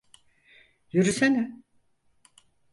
[0.91, 1.61] Yürüsene!